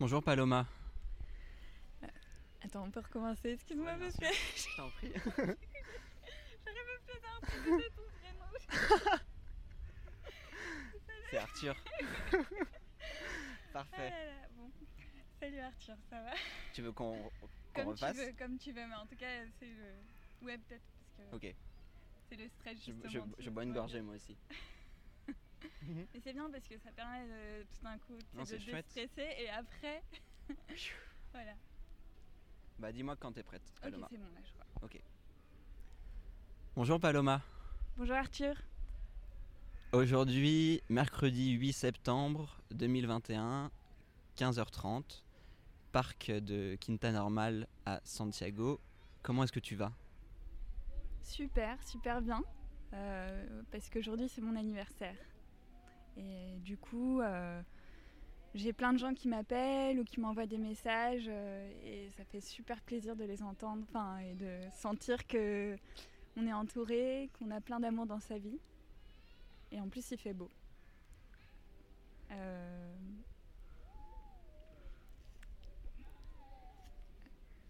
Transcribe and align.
Bonjour 0.00 0.22
Paloma. 0.22 0.66
Attends, 2.62 2.84
on 2.84 2.90
peut 2.90 3.00
recommencer, 3.00 3.50
excuse-moi 3.52 3.94
Ouais, 3.96 4.08
que 4.08 4.26
Je 4.56 4.76
t'en 4.76 4.90
prie. 4.90 5.12
j'arrive 5.14 5.56
plus 7.06 7.18
à 7.24 7.36
interpréter 7.36 7.90
ton 7.96 8.02
prénom. 8.20 8.50
C'est 11.30 11.38
Arthur. 11.38 11.76
Ah 13.72 13.84
Parfait. 13.84 14.10
là 14.10 14.24
là, 14.26 14.48
bon. 14.56 14.68
Salut 15.38 15.60
Arthur, 15.60 15.94
ça 16.10 16.20
va? 16.22 16.32
Tu 16.74 16.82
veux 16.82 16.90
qu'on 16.90 17.14
qu'on 17.22 17.48
Comme 17.72 17.84
tu 17.84 17.90
refasse? 18.04 18.16
veux, 18.16 18.32
comme 18.36 18.58
tu 18.58 18.72
veux, 18.72 18.84
mais 18.84 18.94
en 18.96 19.06
tout 19.06 19.14
cas 19.14 19.44
c'est 19.60 19.66
le... 19.66 19.94
Ouais 20.44 20.58
peut-être 20.58 20.82
parce 21.16 21.30
que 21.30 21.36
Ok, 21.36 21.54
c'est 22.28 22.34
le 22.36 22.48
stress 22.48 22.78
je, 22.80 22.84
justement. 22.92 23.08
je- 23.08 23.36
tu 23.36 23.42
je 23.44 23.50
bois 23.50 23.62
une 23.62 23.72
gorgée 23.72 24.00
moi 24.02 24.16
aussi. 24.16 24.36
Mais 25.88 26.20
c'est 26.22 26.32
bien 26.32 26.50
parce 26.50 26.66
que 26.66 26.78
ça 26.78 26.90
permet 26.92 27.26
de, 27.26 27.62
tout 27.64 27.82
d'un 27.82 27.98
coup 27.98 28.18
Non, 28.34 28.42
de 28.44 28.56
déstresser 28.56 29.28
et 29.38 29.48
après... 29.50 30.02
voilà. 31.32 31.52
Bah 32.78 32.92
dis-moi 32.92 33.16
quand 33.16 33.32
t'es 33.32 33.42
prête, 33.42 33.62
Ok 33.76 33.82
Paloma. 33.82 34.06
c'est 34.10 34.18
bon 34.18 34.24
là 34.34 34.40
je 34.44 34.52
crois. 34.52 34.90
Bonjour 36.76 36.98
Paloma. 37.00 37.42
Bonjour 37.96 38.16
Arthur. 38.16 38.54
Aujourd'hui, 39.92 40.80
mercredi 40.88 41.50
8 41.50 41.72
septembre 41.72 42.60
2021, 42.70 43.70
15h30, 44.38 45.22
parc 45.92 46.30
de 46.30 46.76
Quinta 46.80 47.10
Normal 47.12 47.66
à 47.84 48.00
Santiago. 48.04 48.80
Comment 49.22 49.42
est-ce 49.44 49.52
que 49.52 49.60
tu 49.60 49.74
vas? 49.74 49.92
Super, 51.22 51.82
super 51.86 52.22
bien. 52.22 52.42
euh, 52.94 53.62
parce 53.70 53.90
qu'aujourd'hui 53.90 54.28
c'est 54.28 54.40
mon 54.40 54.56
anniversaire. 54.56 55.16
Et 56.20 56.58
du 56.60 56.76
coup, 56.76 57.20
euh, 57.20 57.62
j'ai 58.54 58.72
plein 58.72 58.92
de 58.92 58.98
gens 58.98 59.14
qui 59.14 59.28
m'appellent 59.28 59.98
ou 59.98 60.04
qui 60.04 60.20
m'envoient 60.20 60.46
des 60.46 60.58
messages 60.58 61.26
euh, 61.28 61.70
et 61.84 62.10
ça 62.16 62.24
fait 62.24 62.40
super 62.40 62.80
plaisir 62.82 63.16
de 63.16 63.24
les 63.24 63.42
entendre, 63.42 63.86
et 64.22 64.34
de 64.34 64.60
sentir 64.72 65.26
que 65.26 65.76
on 66.36 66.46
est 66.46 66.52
entouré, 66.52 67.30
qu'on 67.38 67.50
a 67.50 67.60
plein 67.60 67.80
d'amour 67.80 68.06
dans 68.06 68.20
sa 68.20 68.38
vie. 68.38 68.58
Et 69.72 69.80
en 69.80 69.88
plus 69.88 70.10
il 70.10 70.18
fait 70.18 70.34
beau. 70.34 70.50
Euh, 72.32 72.94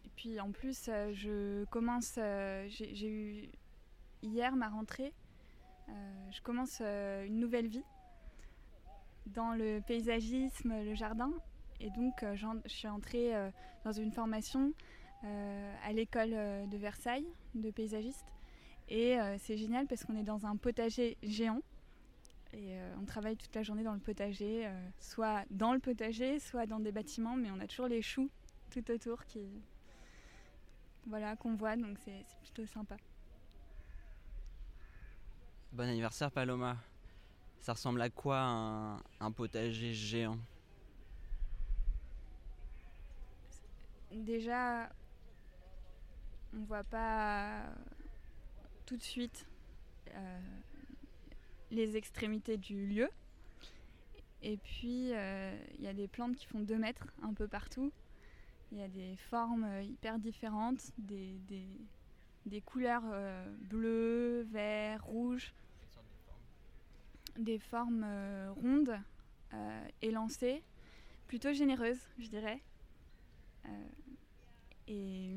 Et 0.05 0.23
puis 0.23 0.41
en 0.41 0.51
plus, 0.51 0.91
je 1.15 1.65
commence, 1.67 2.17
j'ai 2.69 3.09
eu 3.09 3.49
hier 4.23 4.55
ma 4.55 4.69
rentrée, 4.69 5.15
je 5.89 6.43
commence 6.43 6.81
une 6.81 7.39
nouvelle 7.39 7.69
vie 7.69 7.85
dans 9.27 9.53
le 9.53 9.81
paysagisme, 9.81 10.83
le 10.83 10.95
jardin. 10.95 11.33
Et 11.81 11.91
donc 11.91 12.23
euh, 12.23 12.37
je 12.37 12.69
suis 12.69 12.89
entrée 12.89 13.35
euh, 13.35 13.51
dans 13.85 13.93
une 13.93 14.13
formation 14.13 14.73
euh, 15.25 15.75
à 15.85 15.93
l'école 15.93 16.31
de 16.31 16.77
Versailles 16.77 17.27
de 17.55 17.71
paysagiste. 17.71 18.27
Et 18.89 19.17
c'est 19.39 19.57
génial 19.57 19.87
parce 19.87 20.03
qu'on 20.03 20.17
est 20.17 20.25
dans 20.25 20.47
un 20.47 20.57
potager 20.57 21.17
géant. 21.23 21.61
Et 22.53 22.77
on 23.01 23.05
travaille 23.05 23.37
toute 23.37 23.55
la 23.55 23.63
journée 23.63 23.85
dans 23.85 23.93
le 23.93 24.01
potager, 24.01 24.69
soit 24.99 25.45
dans 25.51 25.73
le 25.73 25.79
potager, 25.79 26.41
soit 26.41 26.67
dans 26.67 26.81
des 26.81 26.91
bâtiments, 26.91 27.37
mais 27.37 27.53
on 27.53 27.61
a 27.61 27.69
toujours 27.69 27.87
les 27.87 28.03
choux 28.03 28.29
tout 28.69 28.91
autour 28.91 29.25
qui, 29.27 29.47
voilà, 31.07 31.37
qu'on 31.37 31.55
voit, 31.55 31.77
donc 31.77 31.99
c'est 32.05 32.25
plutôt 32.43 32.67
sympa. 32.67 32.97
Bon 35.71 35.89
anniversaire 35.89 36.33
Paloma. 36.33 36.77
Ça 37.61 37.75
ressemble 37.75 38.01
à 38.01 38.09
quoi 38.09 38.39
un, 39.21 39.33
potager 39.33 39.93
géant? 39.93 40.39
Déjà, 44.11 44.89
on 46.55 46.65
voit 46.65 46.85
pas 46.85 47.63
tout 48.87 48.97
de 48.97 49.03
suite 49.03 49.47
euh, 50.15 50.41
les 51.71 51.97
extrémités 51.97 52.57
du 52.57 52.87
lieu. 52.87 53.11
Et 54.43 54.57
puis, 54.57 55.13
euh, 55.13 55.55
il 55.79 55.85
y 55.85 55.87
a 55.87 55.93
des 55.93 56.09
plantes 56.09 56.35
qui 56.37 56.47
font 56.47 56.61
2 56.61 56.79
mètres 56.79 57.07
un 57.23 57.35
peu 57.35 57.47
partout. 57.47 57.93
Il 58.73 58.79
y 58.79 58.83
a 58.83 58.89
des 58.89 59.17
formes 59.17 59.65
euh, 59.65 59.83
hyper 59.83 60.19
différentes, 60.19 60.93
des, 60.97 61.39
couleurs 62.65 63.05
bleues, 63.61 64.47
vert, 64.51 65.05
rouge, 65.05 65.53
des 67.41 67.59
formes 67.59 68.05
euh, 68.05 68.53
rondes, 68.53 68.99
euh, 69.55 69.89
élancées, 70.03 70.63
plutôt 71.27 71.53
généreuses, 71.53 72.01
je 72.19 72.29
dirais. 72.29 72.61
Euh, 73.67 73.69
et, 74.89 75.37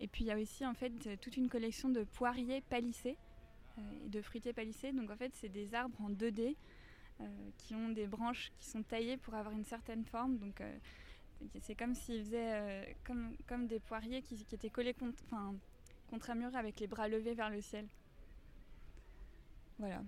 et 0.00 0.08
puis 0.08 0.24
il 0.24 0.26
y 0.28 0.32
a 0.32 0.36
aussi 0.36 0.64
en 0.64 0.74
fait 0.74 1.18
toute 1.20 1.36
une 1.36 1.48
collection 1.48 1.88
de 1.88 2.04
poiriers 2.04 2.60
palissés 2.60 3.16
et 4.04 4.08
de 4.08 4.20
fruitiers 4.22 4.52
palissés. 4.52 4.92
Donc 4.92 5.10
en 5.10 5.16
fait 5.16 5.32
c'est 5.34 5.48
des 5.48 5.74
arbres 5.74 6.00
en 6.00 6.10
2D 6.10 6.56
euh, 7.20 7.26
qui 7.58 7.74
ont 7.74 7.88
des 7.88 8.06
branches 8.06 8.52
qui 8.60 8.68
sont 8.68 8.82
taillées 8.82 9.16
pour 9.16 9.34
avoir 9.34 9.54
une 9.54 9.64
certaine 9.64 10.04
forme. 10.04 10.38
Donc 10.38 10.62
c'est 11.60 11.74
comme 11.74 11.94
s'ils 11.94 12.24
faisaient 12.24 12.96
comme, 13.04 13.34
comme 13.48 13.66
des 13.66 13.80
poiriers 13.80 14.22
qui, 14.22 14.44
qui 14.44 14.54
étaient 14.54 14.70
collés 14.70 14.94
contre, 14.94 15.22
contre 16.08 16.30
un 16.30 16.34
mur 16.34 16.54
avec 16.54 16.78
les 16.78 16.86
bras 16.86 17.08
levés 17.08 17.34
vers 17.34 17.50
le 17.50 17.60
ciel. 17.60 17.86
Voilà. 19.80 20.02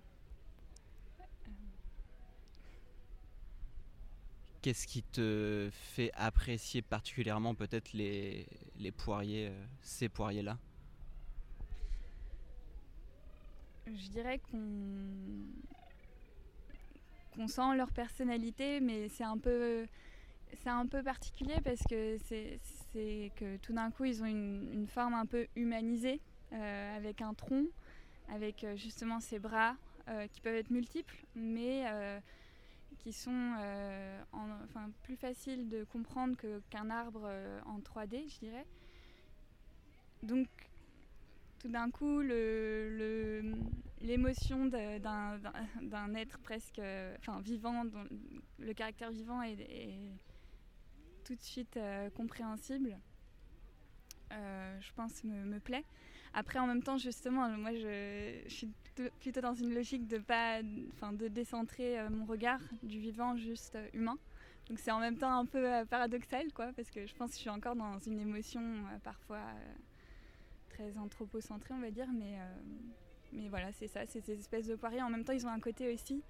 Qu'est-ce 4.63 4.87
qui 4.87 5.03
te 5.03 5.71
fait 5.73 6.13
apprécier 6.15 6.83
particulièrement 6.83 7.53
peut-être 7.53 7.93
les, 7.95 8.47
les 8.79 8.93
poiriers, 8.93 9.49
euh, 9.49 9.65
ces 9.81 10.09
poiriers-là? 10.09 10.57
Je 13.87 14.09
dirais 14.09 14.39
qu'on 14.39 14.61
qu'on 17.35 17.49
sent 17.49 17.77
leur 17.77 17.91
personnalité, 17.91 18.79
mais 18.79 19.09
c'est 19.09 19.25
un 19.25 19.37
peu 19.37 19.85
c'est 20.63 20.71
un 20.71 20.87
peu 20.87 21.03
particulier 21.03 21.61
parce 21.65 21.83
que 21.91 22.19
c'est 22.29 23.33
que 23.35 23.57
tout 23.57 23.73
d'un 23.73 23.91
coup 23.91 24.05
ils 24.05 24.23
ont 24.23 24.27
une, 24.27 24.87
forme 24.87 25.15
un 25.15 25.27
peu 25.27 25.49
humanisée 25.57 26.21
euh, 26.53 26.97
avec 26.97 27.21
un 27.21 27.35
tronc, 27.35 27.67
avec 28.29 28.63
euh, 28.63 28.77
justement 28.77 29.19
ces 29.19 29.41
bras 29.41 29.75
qui 30.33 30.41
peuvent 30.41 30.57
être 30.57 30.71
multiples, 30.71 31.25
mais 31.37 31.85
qui 32.99 33.13
sont 33.13 33.55
euh, 33.59 34.23
en- 34.33 34.51
enfin, 34.65 34.91
plus 35.03 35.17
faciles 35.17 35.69
de 35.69 35.85
comprendre 35.85 36.37
qu'un 36.71 36.91
arbre 36.91 37.23
euh, 37.25 37.61
en 37.67 37.81
3D, 37.81 38.29
je 38.29 38.39
dirais. 38.39 38.67
Donc 40.23 40.49
tout 41.59 41.69
d'un 41.69 41.91
coup, 41.91 42.21
l'émotion 44.01 44.67
d'un 44.67 46.15
être 46.15 46.39
presque 46.39 46.79
euh, 46.81 47.17
vivant, 47.41 47.85
dont 47.85 48.05
le 48.59 48.73
caractère 48.75 49.11
vivant 49.11 49.43
est, 49.43 49.57
tout 51.25 51.35
de 51.37 51.43
suite 51.43 51.79
compréhensible, 52.17 52.99
je 54.31 54.93
pense, 54.97 55.23
me, 55.25 55.45
me 55.45 55.61
plaît. 55.61 55.85
Après, 56.35 56.59
en 56.59 56.67
même 56.67 56.83
temps, 56.83 56.97
justement, 56.97 57.49
moi, 57.51 57.73
je, 57.75 58.43
suis 58.49 58.71
plutôt- 58.95 59.41
dans 59.41 59.55
une 59.55 59.75
logique 59.75 60.07
de 60.07 60.19
pas, 60.19 60.61
enfin, 60.95 61.13
de 61.13 61.29
décentrer 61.29 61.99
euh, 61.99 62.09
mon 62.11 62.25
regard 62.25 62.61
du 62.83 62.99
vivant 62.99 63.37
juste 63.37 63.75
euh, 63.75 63.89
humain. 63.93 64.19
Donc 64.69 64.79
c'est 64.79 64.93
en 64.93 65.01
même 65.01 65.19
temps 65.19 65.37
un 65.37 65.45
peu 65.45 65.71
euh, 65.71 65.85
paradoxal, 65.85 66.53
quoi, 66.53 66.73
parce 66.75 66.91
que 66.91 67.07
je 67.07 67.15
pense 67.15 67.31
que 67.31 67.37
je 67.37 67.41
suis 67.41 67.51
encore 67.51 67.77
dans 67.77 67.99
une 67.99 68.21
émotion 68.21 68.63
parfois 69.03 69.41
très 70.71 70.97
anthropocentrée, 70.97 71.75
on 71.75 71.81
va 71.81 71.91
dire, 71.91 72.07
mais, 72.15 72.39
mais 73.33 73.49
voilà, 73.49 73.73
c'est 73.73 73.89
ça, 73.89 74.07
c'est 74.07 74.21
ces 74.21 74.39
espèces 74.39 74.69
de 74.69 74.77
poiriers. 74.77 75.03
En 75.03 75.11
même 75.11 75.25
temps, 75.25 75.33
ils 75.33 75.47
ont 75.47 75.51
un 75.51 75.61
côté 75.61 75.93
aussi 75.93 76.23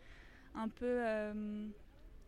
un 0.55 0.69
peu 0.69 1.03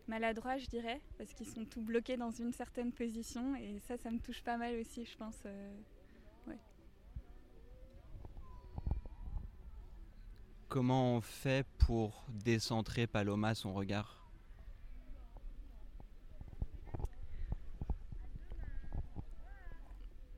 maladroit, 0.07 0.57
je 0.57 0.67
dirais, 0.67 1.01
parce 1.17 1.33
qu'ils 1.33 1.47
sont 1.47 1.65
tout 1.65 1.81
bloqués 1.81 2.17
dans 2.17 2.31
une 2.31 2.53
certaine 2.53 2.91
position, 2.91 3.55
et 3.55 3.79
ça, 3.87 3.97
ça 3.97 4.11
me 4.11 4.19
touche 4.19 4.43
pas 4.43 4.57
mal 4.57 4.75
aussi, 4.79 5.05
je 5.05 5.17
pense. 5.17 5.41
Comment 10.75 11.15
on 11.15 11.21
fait 11.21 11.65
pour 11.77 12.25
décentrer 12.43 13.07
Paloma 13.07 13.55
son 13.55 13.73
regard? 13.73 14.29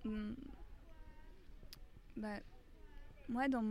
Hmm. 0.06 0.36
Bah, 2.18 2.38
moi, 3.28 3.48
dans, 3.48 3.64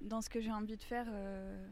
dans 0.00 0.20
ce 0.20 0.28
que 0.28 0.40
j'ai 0.40 0.50
envie 0.50 0.76
de 0.76 0.82
faire, 0.82 1.06
euh, 1.08 1.64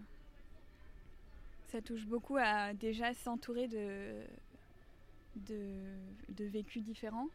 ça 1.66 1.82
touche 1.82 2.06
beaucoup 2.06 2.36
à 2.36 2.72
déjà 2.74 3.12
s'entourer 3.12 3.66
de 3.66 4.22
vécus 6.38 6.84
différents. 6.84 7.26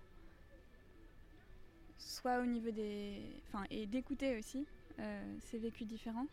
Soit 1.97 2.39
au 2.39 2.45
niveau 2.45 2.71
des. 2.71 3.41
Enfin, 3.49 3.65
et 3.69 3.85
d'écouter 3.87 4.37
aussi 4.39 4.65
euh, 4.99 5.37
ces 5.39 5.57
vécus 5.57 5.87
différents. 5.87 6.27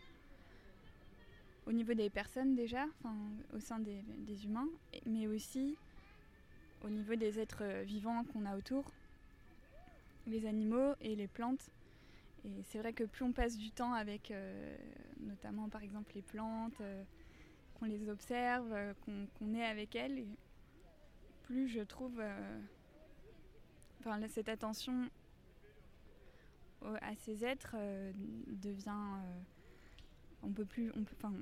au 1.67 1.73
niveau 1.73 1.95
des 1.95 2.11
personnes 2.11 2.55
déjà, 2.55 2.87
au 3.55 3.61
sein 3.61 3.79
des, 3.79 4.45
humains, 4.45 4.69
mais 5.07 5.27
aussi 5.27 5.77
au 6.83 6.89
niveau 6.89 7.15
des 7.15 7.39
êtres 7.39 7.83
vivants 7.85 8.25
qu'on 8.25 8.47
a 8.47 8.57
autour, 8.57 8.85
les 10.27 10.47
animaux 10.47 10.95
et 11.01 11.15
les 11.15 11.29
plantes. 11.29 11.71
Et 12.45 12.63
c'est 12.65 12.79
vrai 12.79 12.93
que 12.93 13.05
plus 13.05 13.25
on 13.25 13.33
passe 13.33 13.57
du 13.57 13.71
temps 13.71 13.93
avec, 13.93 14.31
euh, 14.31 14.77
notamment 15.21 15.69
par 15.69 15.83
exemple 15.83 16.13
les 16.15 16.23
plantes, 16.23 16.81
euh, 16.81 17.03
qu'on 17.75 17.87
les 17.87 18.09
observe, 18.09 18.73
euh, 18.73 18.95
qu'on 19.39 19.55
est 19.55 19.65
avec 19.65 19.95
elles, 19.95 20.25
plus 21.43 21.69
je 21.69 21.81
trouve 21.81 22.23
cette 24.29 24.49
attention 24.49 25.11
à 27.01 27.15
ces 27.17 27.45
êtres 27.45 27.77
devient 28.47 28.91
on 30.43 30.51
peut 30.51 30.65
plus 30.65 30.91
enfin 31.13 31.33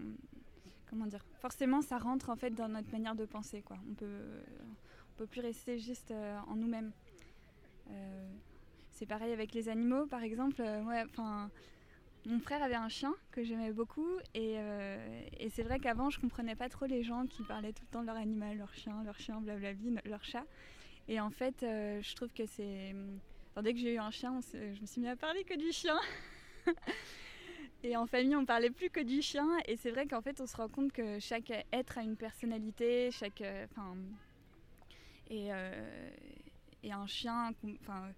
comment 0.91 1.07
dire 1.07 1.25
forcément 1.41 1.81
ça 1.81 1.99
rentre 1.99 2.31
en 2.31 2.37
fait 2.37 2.51
dans 2.51 2.69
notre 2.69 2.91
manière 2.91 3.15
de 3.15 3.25
penser 3.25 3.63
quoi 3.63 3.77
on 3.89 3.95
peut 3.95 4.43
on 5.13 5.19
peut 5.19 5.27
plus 5.27 5.41
rester 5.41 5.79
juste 5.79 6.13
en 6.13 6.57
nous-mêmes 6.57 6.93
c'est 8.99 9.07
pareil 9.07 9.33
avec 9.33 9.55
les 9.55 9.69
animaux, 9.69 10.07
par 10.07 10.25
exemple. 10.25 10.61
Euh, 10.61 11.05
enfin, 11.09 11.51
mon 12.27 12.41
frère 12.41 12.65
avait 12.65 12.75
un 12.75 12.89
chien 12.89 13.15
que 13.31 13.45
j'aimais 13.45 13.71
beaucoup 13.71 14.09
euh, 14.37 15.23
et, 15.39 15.49
c'est 15.51 15.63
vrai 15.63 15.79
qu'avant 15.79 16.11
je 16.11 16.19
comprenais 16.19 16.57
pas 16.57 16.69
trop 16.69 16.87
les 16.87 17.05
gens 17.05 17.25
qui 17.27 17.45
parlaient 17.45 17.73
tout 17.73 17.85
le 17.85 17.93
temps 17.93 18.01
de 18.01 18.07
leur 18.07 18.17
animal, 18.17 18.59
leur 18.59 18.75
chien, 18.75 19.05
leur 19.05 19.17
chien, 19.21 19.41
blablabla, 19.41 20.01
leur 20.05 20.25
chat. 20.25 20.45
Et 21.07 21.21
en 21.21 21.31
fait, 21.31 21.63
euh, 21.63 22.03
je 22.03 22.15
trouve 22.17 22.33
que 22.33 22.45
c'est. 22.47 22.93
Dès 23.63 23.73
que 23.73 23.79
j'ai 23.81 23.95
eu 23.95 23.99
un 23.99 24.11
chien, 24.11 24.41
je 24.53 24.81
me 24.81 24.87
suis 24.87 25.01
mis 25.01 25.09
à 25.09 25.17
parler 25.17 25.45
que 25.45 25.57
du 25.57 25.73
chien. 25.73 25.99
et 27.83 27.97
en 27.97 28.07
famille, 28.07 28.37
on 28.37 28.45
parlait 28.45 28.71
plus 28.71 28.91
que 28.91 29.01
du 29.01 29.23
chien. 29.23 29.49
Et 29.67 29.77
c'est 29.77 29.91
vrai 29.91 30.07
qu'en 30.07 30.21
fait, 30.21 30.41
on 30.41 30.47
se 30.47 30.57
rend 30.57 30.69
compte 30.69 30.93
que 30.93 31.19
chaque 31.19 31.53
être 31.73 31.99
a 31.99 32.03
une 32.03 32.17
personnalité, 32.17 33.11
chaque. 33.11 33.43
Enfin. 33.65 33.97
et, 35.31 35.51
et 36.83 36.93
un 36.93 37.07
chien. 37.07 37.53
Enfin 37.81 38.13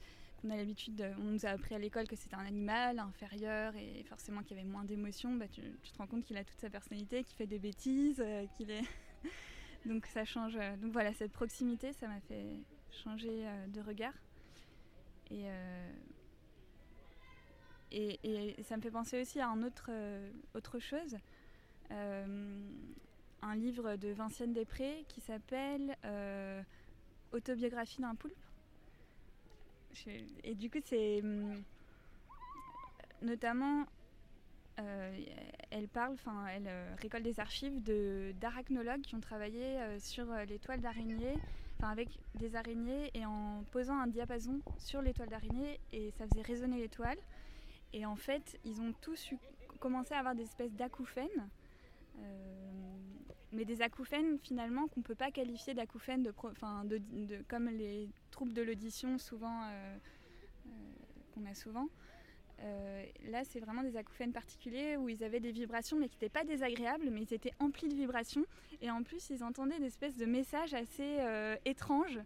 on 0.45 0.51
a 0.51 0.57
l'habitude, 0.57 1.05
on 1.19 1.25
nous 1.25 1.47
a 1.47 1.51
appris 1.51 1.75
à 1.75 1.79
l'école 1.79 2.07
que 2.07 2.17
c'était 2.17 2.37
un 2.37 2.47
animal 2.47 2.99
inférieur 2.99 3.75
et 3.77 4.03
forcément 4.05 4.43
qu'il 4.43 4.57
y 4.57 4.61
avait 4.61 4.69
moins 4.69 4.85
d'émotions, 4.85 5.35
bah, 5.35 5.47
tu, 5.49 5.61
te 5.61 5.99
rends 5.99 6.07
compte 6.07 6.25
qu'il 6.25 6.37
a 6.37 6.45
toute 6.45 6.59
sa 6.59 6.71
personnalité, 6.71 7.23
qu'il 7.25 7.37
fait 7.37 7.47
des 7.47 7.59
bêtises, 7.59 8.23
euh, 8.25 8.47
qu'il 8.57 8.71
est. 8.71 8.85
Donc 9.87 10.07
ça 10.07 10.25
change. 10.25 10.57
Euh, 10.57 10.77
donc 10.77 10.93
voilà, 10.93 11.15
cette 11.15 11.33
proximité, 11.33 11.93
ça 11.95 12.07
m'a 12.07 12.21
fait 12.21 12.45
changer 12.91 13.47
euh, 13.47 13.67
de 13.69 13.81
regard. 13.81 14.13
Et, 15.31 15.49
et, 17.93 18.63
ça 18.63 18.77
me 18.77 18.83
fait 18.83 18.91
penser 18.91 19.21
aussi 19.21 19.41
à 19.41 19.49
un 19.49 19.63
autre, 19.63 19.91
autre 20.55 20.79
chose. 20.79 21.17
un 21.91 23.55
livre 23.57 23.97
de 23.97 24.09
Vinciane 24.09 24.53
Després 24.53 25.05
qui 25.09 25.21
s'appelle 25.21 25.97
Autobiographie 27.33 28.01
d'un 28.01 28.15
poulpe 28.15 28.37
et 30.45 30.55
du 30.55 30.71
coup, 30.71 30.79
c'est 30.85 31.21
hum, 31.23 31.63
notamment, 33.23 33.85
euh, 34.79 35.25
elle 35.71 35.89
parle, 35.89 36.15
enfin, 36.15 36.47
elle 36.49 36.67
euh, 36.67 36.95
récolte 37.01 37.25
des 37.25 37.41
archives 37.41 37.81
d'arachnologues 38.41 39.03
qui 39.03 39.15
ont 39.15 39.21
travaillé 39.21 39.81
euh, 39.81 39.99
sur 39.99 40.27
les 40.49 40.59
toiles 40.59 40.81
d'araignée, 40.81 41.35
avec 41.89 42.09
des 42.35 42.57
araignées 42.57 43.11
et 43.15 43.25
en 43.25 43.65
posant 43.71 43.99
un 43.99 44.07
diapason 44.07 44.61
sur 44.79 45.03
les 45.03 45.13
toiles 45.13 45.29
d'araignée 45.29 45.81
et 45.93 46.11
ça 46.13 46.27
faisait 46.27 46.43
résonner 46.43 46.79
les 46.79 46.89
toiles. 46.89 47.19
Et 47.93 48.07
en 48.07 48.17
fait, 48.17 48.59
ils 48.65 48.81
ont 48.81 48.93
tous 49.01 49.31
commencé 49.79 50.15
à 50.15 50.19
avoir 50.19 50.35
des 50.35 50.45
espèces 50.45 50.75
d'acouphènes. 50.75 51.49
mais 53.53 53.65
des 53.65 53.83
acouphènes 53.83 54.39
finalement 54.39 54.87
qu'on 54.89 55.01
ne 55.01 55.05
peut 55.05 55.17
pas 55.17 55.31
qualifier 55.31 55.75
d'acouphènes 55.75 56.31
comme 57.49 57.69
les 57.69 58.09
troubles 58.31 58.53
de 58.53 58.63
l'audition 58.63 59.19
souvent 59.19 59.65
euh, 59.65 59.97
euh, 60.67 60.71
qu'on 61.35 61.45
a 61.47 61.55
souvent. 61.55 61.89
Euh, 62.63 63.05
là, 63.31 63.43
c'est 63.45 63.61
vraiment 63.61 63.83
des 63.83 63.97
acouphènes 63.97 64.33
particuliers 64.33 64.97
où 64.97 65.09
ils 65.09 65.25
avaient 65.25 65.41
des 65.41 65.53
vibrations, 65.53 65.97
mais 65.99 66.09
qui 66.09 66.17
n'étaient 66.17 66.29
pas 66.29 66.45
désagréables, 66.45 67.09
mais 67.11 67.23
ils 67.23 67.35
étaient 67.35 67.55
emplis 67.59 67.89
de 67.89 67.95
vibrations. 67.95 68.45
Et 68.83 68.91
en 68.91 69.03
plus, 69.03 69.31
ils 69.31 69.43
entendaient 69.43 69.79
des 69.79 69.87
espèces 69.87 70.17
de 70.17 70.27
messages 70.27 70.75
assez 70.75 71.19
étranges. 71.65 72.19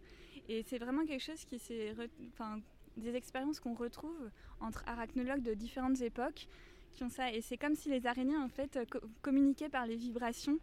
Et 0.49 0.63
c'est 0.63 0.79
vraiment 0.79 1.05
quelque 1.07 1.23
chose 1.23 1.45
qui 1.45 1.59
s'est. 1.59 1.95
Enfin, 2.33 2.61
des 2.97 3.17
expériences 3.17 3.59
qu'on 3.59 3.75
retrouve 3.75 4.31
entre 4.61 4.85
arachnologues 4.87 5.43
de 5.43 5.55
différentes 5.55 6.01
époques 6.01 6.47
qui 6.93 7.03
ont 7.03 7.09
ça. 7.09 7.33
Et 7.33 7.41
c'est 7.41 7.57
comme 7.57 7.75
si 7.75 7.89
les 7.89 8.07
araignées, 8.07 8.37
en 8.37 8.49
fait, 8.49 8.79
communiquaient 9.23 9.69
par 9.69 9.87
les 9.87 9.97
vibrations 9.97 10.59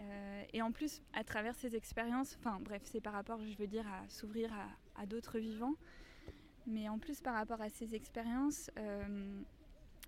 euh, 0.00 0.42
et 0.52 0.62
en 0.62 0.72
plus, 0.72 1.02
à 1.12 1.24
travers 1.24 1.54
ces 1.54 1.76
expériences, 1.76 2.36
enfin 2.38 2.58
bref, 2.60 2.82
c'est 2.84 3.00
par 3.00 3.12
rapport, 3.12 3.38
je 3.44 3.56
veux 3.58 3.66
dire, 3.66 3.86
à 3.86 4.08
s'ouvrir 4.08 4.50
à, 4.96 5.06
d'autres 5.06 5.38
vivants. 5.38 5.74
Mais 6.66 6.88
en 6.88 6.98
plus, 6.98 7.20
par 7.20 7.34
rapport 7.34 7.60
à 7.60 7.68
ces 7.68 7.94
expériences, 7.94 8.70
euh, 8.78 9.40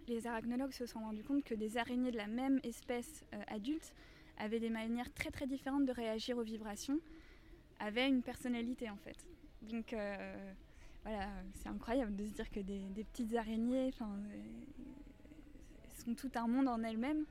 les 0.09 0.27
arachnologues 0.27 0.73
se 0.73 0.87
sont 0.87 1.01
rendus 1.01 1.25
compte 1.25 1.45
que 1.45 1.55
des 1.55 1.77
araignées 1.77 2.11
de 2.11 2.17
la 2.17 2.27
même 2.27 2.61
espèce 2.63 3.25
euh, 3.35 3.43
adulte 3.49 3.95
avaient 4.39 4.61
des 4.61 4.71
manières 4.71 5.13
très 5.13 5.31
très 5.31 5.47
différentes 5.47 5.87
de 5.87 5.93
réagir 5.93 6.37
aux 6.39 6.43
vibrations, 6.43 7.01
avaient 7.79 8.09
une 8.09 8.23
personnalité 8.23 8.89
en 8.91 8.97
fait. 8.97 9.17
Donc 9.63 9.95
voilà, 11.05 11.29
c'est 11.55 11.69
incroyable 11.69 12.17
de 12.17 12.25
se 12.27 12.33
dire 12.33 12.51
que 12.51 12.61
des, 12.61 12.81
des 12.89 13.05
petites 13.05 13.35
araignées 13.37 13.93
sont 13.93 14.07
tout 16.17 16.31
un 16.35 16.49
monde 16.49 16.69
en 16.69 16.83
elles-mêmes. 16.83 17.25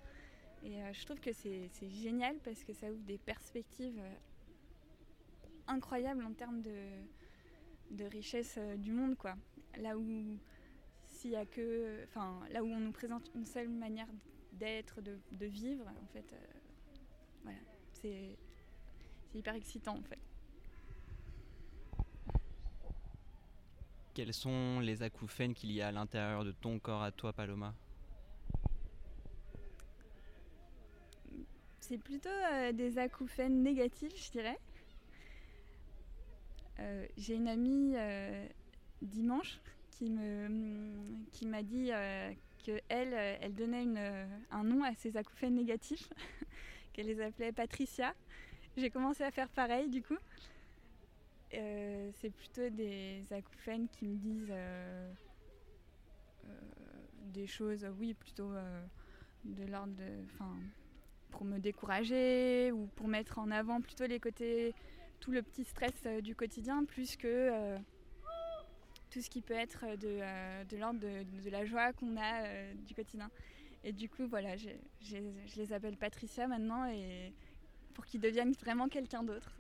Et 0.64 0.82
euh, 0.82 0.94
je 0.94 1.06
trouve 1.06 1.20
que 1.20 1.34
c'est 1.34 1.90
génial 1.90 2.38
parce 2.44 2.64
que 2.64 2.74
ça 2.74 2.92
ouvre 2.92 3.04
des 3.04 3.18
perspectives 3.18 4.00
euh, 4.00 4.14
incroyables 5.68 6.24
en 6.24 6.34
termes 6.34 6.62
de, 6.62 6.76
de 7.92 8.06
richesse 8.06 8.56
euh, 8.58 8.76
du 8.78 8.92
monde. 8.92 9.16
Quoi. 9.16 9.36
Là 9.78 9.98
où 9.98 10.40
s'il 11.08 11.32
y 11.32 11.36
a 11.36 11.46
que, 11.46 12.04
enfin, 12.06 12.40
là 12.52 12.64
où 12.64 12.68
on 12.68 12.80
nous 12.80 12.92
présente 12.92 13.30
une 13.36 13.46
seule 13.46 13.70
manière 13.70 14.08
d'être, 14.54 15.02
de, 15.02 15.20
de, 15.32 15.46
vivre, 15.46 15.86
en 15.88 16.08
fait, 16.08 16.34
voilà, 17.44 17.60
c'est 17.94 18.38
hyper 19.34 19.56
excitant 19.56 19.98
en 19.98 20.04
fait. 20.04 20.20
Quels 24.14 24.34
sont 24.34 24.82
les 24.82 25.04
acouphènes 25.04 25.54
qu'il 25.54 25.72
y 25.72 25.82
a 25.82 25.88
à 25.88 25.92
l'intérieur 25.92 26.44
de 26.44 26.52
ton 26.52 26.80
corps 26.80 27.02
à 27.02 27.12
toi, 27.12 27.32
Paloma? 27.32 27.74
C'est 31.80 31.98
plutôt 31.98 32.30
euh, 32.30 32.72
des 32.74 32.98
acouphènes 32.98 33.64
négatifs, 33.64 34.14
je 34.16 34.32
dirais. 34.32 34.58
Euh, 36.82 37.06
j'ai 37.18 37.36
une 37.36 37.48
amie 37.48 37.94
euh, 37.96 38.46
dimanche 39.02 39.60
qui 39.92 40.10
me 40.10 40.48
qui 41.32 41.46
m'a 41.46 41.62
dit 41.62 41.92
que 42.66 42.80
elle, 42.90 43.14
elle 43.14 43.54
donnait 43.54 43.86
un 44.52 44.64
nom 44.64 44.84
à 44.84 44.94
ces 44.96 45.18
acouphènes 45.18 45.56
négatifs, 45.56 46.10
qu'elle 46.94 47.08
les 47.08 47.22
appelait 47.22 47.52
Patricia. 47.52 48.14
J'ai 48.78 48.90
commencé 48.90 49.24
à 49.24 49.32
faire 49.32 49.50
pareil 49.50 49.90
du 49.90 50.02
coup. 50.02 50.18
c'est 51.52 52.34
plutôt 52.36 52.70
des 52.70 53.26
acouphènes 53.32 53.88
qui 53.90 54.06
me 54.06 54.16
disent 54.16 54.54
des 57.34 57.48
choses, 57.48 57.88
oui, 58.00 58.14
plutôt 58.14 58.52
de 59.44 59.66
l'ordre 59.66 59.94
de, 59.94 60.24
pour 61.32 61.46
me 61.46 61.60
décourager 61.60 62.72
ou 62.72 62.88
pour 62.96 63.08
mettre 63.08 63.40
en 63.40 63.52
avant 63.52 63.82
plutôt 63.82 64.06
les 64.06 64.20
côtés, 64.20 64.74
tout 65.22 65.32
le 65.32 65.42
petit 65.44 65.64
stress 65.64 65.94
euh, 66.06 66.20
du 66.20 66.36
quotidien, 66.36 66.84
plus 66.84 67.16
que 67.16 67.28
euh, 67.28 67.78
tout 69.12 69.22
ce 69.22 69.30
qui 69.30 69.42
peut 69.42 69.54
être 69.54 69.86
de, 69.98 70.20
euh, 70.22 70.64
de 70.66 70.78
l'ordre 70.78 71.00
de, 71.00 71.50
la 71.50 71.64
joie 71.64 71.94
qu'on 71.94 72.18
a 72.18 72.74
du 72.74 72.94
quotidien. 72.94 73.30
Et 73.84 73.94
du 73.94 74.10
coup, 74.10 74.28
voilà, 74.28 74.58
je 74.58 74.70
les 75.56 75.74
appelle 75.74 75.98
Patricia 75.98 76.48
maintenant 76.48 76.86
et 76.86 77.34
pour 77.94 78.06
qu'ils 78.06 78.20
deviennent 78.20 78.54
vraiment 78.54 78.88
quelqu'un 78.88 79.24
d'autre. 79.24 79.52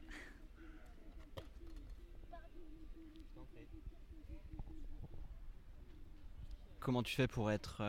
Comment 6.79 7.03
tu 7.03 7.15
fais 7.15 7.27
pour 7.27 7.51
être, 7.51 7.83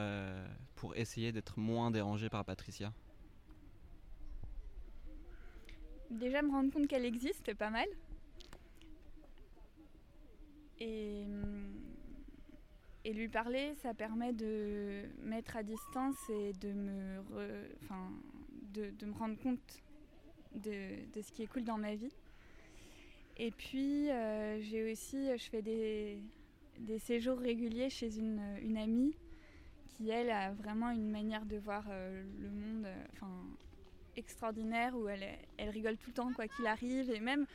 pour 0.74 0.96
essayer 0.96 1.32
d'être 1.32 1.58
moins 1.58 1.90
dérangé 1.90 2.28
par 2.28 2.44
Patricia? 2.44 2.92
Déjà 6.12 6.42
me 6.42 6.50
rendre 6.50 6.72
compte 6.72 6.86
qu'elle 6.88 7.04
existe, 7.04 7.54
pas 7.54 7.70
mal. 7.70 7.86
Et, 10.80 11.26
lui 13.12 13.28
parler, 13.28 13.74
ça 13.82 13.92
permet 13.94 14.32
de 14.32 15.02
mettre 15.22 15.56
à 15.56 15.62
distance 15.62 16.16
et 16.30 16.52
de 16.54 16.72
me, 16.72 17.20
enfin, 17.82 18.10
de, 18.72 19.06
me 19.06 19.12
rendre 19.12 19.38
compte 19.38 19.82
de, 20.54 21.20
ce 21.20 21.30
qui 21.32 21.42
est 21.42 21.46
cool 21.46 21.64
dans 21.64 21.78
ma 21.78 21.94
vie. 21.94 22.14
Et 23.36 23.50
puis, 23.50 24.10
euh, 24.10 24.60
j'ai 24.62 24.90
aussi, 24.90 25.28
je 25.36 25.44
fais 25.50 25.62
des, 25.62 26.18
des, 26.78 26.98
séjours 26.98 27.38
réguliers 27.38 27.90
chez 27.90 28.18
une, 28.18 28.40
une 28.62 28.76
amie 28.76 29.14
qui 29.88 30.10
elle 30.10 30.30
a 30.30 30.52
vraiment 30.52 30.90
une 30.90 31.10
manière 31.10 31.44
de 31.44 31.56
voir 31.56 31.84
le 31.88 32.50
monde 32.50 32.86
enfin 33.12 33.44
extraordinaire 34.16 34.96
où 34.96 35.08
elle, 35.08 35.24
elle 35.56 35.70
rigole 35.70 35.96
tout 35.96 36.10
le 36.10 36.14
temps 36.14 36.32
quoi 36.32 36.48
qu'il 36.48 36.66
arrive 36.66 37.10
et 37.10 37.20
même 37.20 37.46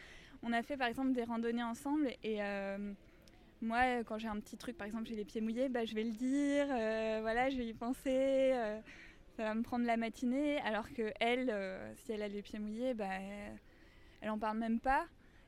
on 0.44 0.54
a 0.54 0.62
fait 0.64 0.78
par 0.78 0.88
exemple 0.88 1.14
des 1.14 1.24
randonnées 1.24 1.64
ensemble 1.64 2.10
et 2.24 2.40
moi, 3.60 4.04
quand 4.04 4.20
j'ai 4.20 4.28
un 4.28 4.40
petit 4.40 4.56
truc, 4.56 4.78
par 4.78 4.86
exemple, 4.86 5.08
j'ai 5.08 5.16
les 5.16 5.26
pieds 5.26 5.42
mouillés, 5.42 5.68
bah, 5.68 5.84
je 5.84 5.96
vais 5.96 6.04
le 6.04 6.12
dire, 6.12 6.68
voilà, 7.22 7.50
je 7.50 7.58
vais 7.58 7.66
y 7.66 7.74
penser 7.74 8.54
ça 9.38 9.44
va 9.44 9.54
me 9.54 9.62
prendre 9.62 9.86
la 9.86 9.98
matinée, 9.98 10.60
alors 10.62 10.92
que 10.92 11.14
elle, 11.20 11.52
euh, 11.52 11.94
si 11.96 12.12
elle 12.12 12.24
a 12.24 12.28
les 12.28 12.42
pieds 12.42 12.58
mouillés, 12.58 12.96
bah, 12.96 13.20
elle, 14.20 14.30
en 14.32 14.40
parle 14.40 14.58
même 14.58 14.80
pas. 14.80 15.06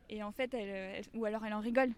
Et 0.09 0.21
en 0.21 0.31
fait, 0.31 0.53
elle, 0.53 1.03
ou 1.15 1.25
alors 1.25 1.43
elle 1.43 1.55
en 1.55 1.59
rigole. 1.59 1.91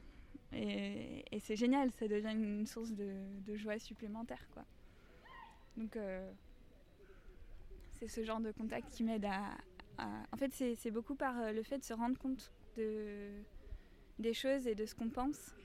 Et, 0.54 1.26
c'est 1.40 1.58
génial, 1.58 1.92
ça 1.92 2.08
devient 2.08 2.32
une 2.32 2.66
source 2.66 2.92
de, 2.92 3.56
joie 3.56 3.78
supplémentaire. 3.78 4.48
Quoi. 4.54 4.64
Donc, 5.76 5.98
euh, 5.98 6.32
c'est 8.02 8.08
ce 8.08 8.24
genre 8.24 8.40
de 8.40 8.52
contact 8.52 8.90
qui 8.90 9.04
m'aide 9.04 9.26
à, 9.26 9.56
En 10.32 10.38
fait, 10.38 10.52
c'est 10.52 10.90
beaucoup 10.92 11.14
par 11.14 11.38
euh, 11.40 11.52
le 11.52 11.62
fait 11.62 11.78
de 11.78 11.84
se 11.84 11.94
rendre 11.94 12.18
compte 12.18 12.52
de, 12.76 13.30
des 14.18 14.34
choses 14.34 14.66
et 14.66 14.74
de 14.74 14.88
ce 14.88 14.96
qu'on 14.96 15.10
pense. 15.10 15.56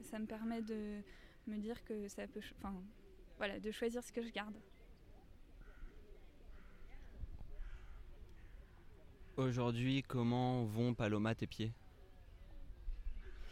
ça 0.00 0.18
me 0.18 0.24
permet 0.24 0.62
de 0.62 1.02
me 1.46 1.58
dire 1.58 1.84
que 1.84 2.08
ça 2.08 2.26
peut. 2.26 2.40
Enfin, 2.58 2.74
voilà, 3.36 3.60
de 3.60 3.70
choisir 3.70 4.02
ce 4.02 4.10
que 4.10 4.22
je 4.22 4.30
garde. 4.30 4.56
Aujourd'hui, 9.36 10.02
comment 10.02 10.64
vont 10.64 10.94
Paloma 10.94 11.34
tes 11.34 11.46
pieds? 11.46 11.74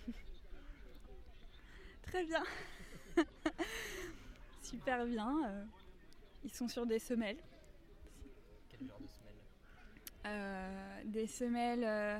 Très 2.03 2.25
bien. 2.25 2.43
Super 4.63 5.05
bien. 5.05 5.45
Euh, 5.47 5.65
ils 6.45 6.55
sont 6.55 6.69
sur 6.69 6.87
des 6.87 6.99
semelles. 6.99 7.43
Quel 8.81 8.89
genre 8.89 9.01
de 9.01 9.07
semelles 9.07 9.35
euh, 10.27 11.03
Des 11.05 11.27
semelles 11.27 11.85
euh, 11.85 12.19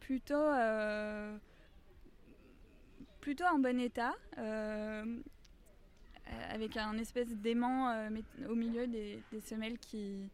plutôt, 0.00 0.50
plutôt 3.20 3.44
en 3.44 3.58
bon 3.60 3.78
état. 3.80 4.14
avec 6.50 6.76
un 6.76 6.98
espèce 6.98 7.28
d'aimant 7.36 8.08
au 8.48 8.54
milieu 8.54 8.86
des, 8.86 9.22
des 9.30 9.40
semelles 9.40 9.78
qui 9.78 10.28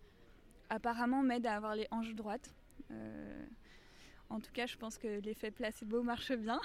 apparemment 0.70 1.22
m'aident 1.22 1.46
à 1.46 1.56
avoir 1.56 1.74
les 1.74 1.86
hanches 1.90 2.14
droites. 2.14 2.54
Euh, 2.90 3.46
en 4.30 4.40
tout 4.40 4.52
cas, 4.52 4.66
je 4.66 4.76
pense 4.76 4.98
que 4.98 5.20
l'effet 5.20 5.50
placebo 5.50 6.02
marche 6.02 6.32
bien. 6.32 6.60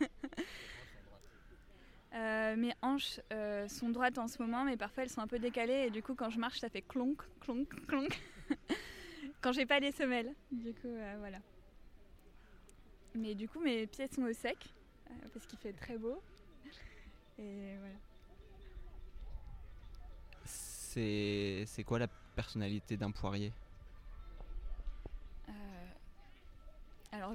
Euh, 2.62 2.66
mes 2.66 2.74
hanches 2.82 3.20
euh, 3.32 3.68
sont 3.68 3.88
droites 3.90 4.18
en 4.18 4.28
ce 4.28 4.40
moment, 4.40 4.64
mais 4.64 4.76
parfois 4.76 5.02
elles 5.02 5.10
sont 5.10 5.20
un 5.20 5.26
peu 5.26 5.38
décalées 5.38 5.86
et 5.86 5.90
du 5.90 6.02
coup, 6.02 6.14
quand 6.14 6.30
je 6.30 6.38
marche, 6.38 6.60
ça 6.60 6.68
fait 6.68 6.82
clonk, 6.82 7.22
clonk, 7.40 7.68
clonk. 7.86 8.20
quand 9.40 9.52
j'ai 9.52 9.66
pas 9.66 9.80
les 9.80 9.92
semelles. 9.92 10.34
Du 10.50 10.72
coup, 10.74 10.94
voilà. 11.18 11.38
Mais 13.14 13.34
du 13.34 13.48
coup, 13.48 13.60
mes 13.60 13.86
pieds 13.86 14.08
sont 14.08 14.22
au 14.22 14.32
sec 14.32 14.56
parce 15.32 15.46
qu'il 15.46 15.58
fait 15.58 15.72
très 15.72 15.98
beau. 15.98 16.22
Et 17.38 17.76
voilà. 17.78 17.94
C'est 20.44 21.84
quoi 21.84 21.98
la 21.98 22.08
personnalité 22.36 22.96
d'un 22.96 23.10
poirier? 23.10 23.52
Alors, 27.12 27.34